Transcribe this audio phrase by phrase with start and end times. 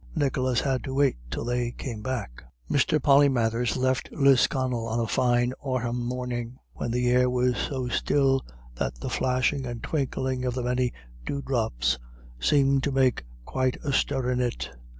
[0.15, 2.43] Nicholas had to wait till they came back.
[2.67, 2.99] Mr.
[2.99, 8.43] Polymathers left Lisconnel on a fine autumn morning, when the air was so still
[8.73, 10.91] that the flashing and twinkling of the many
[11.23, 11.99] dewdrops
[12.39, 14.71] seemed to make quite a stir in it.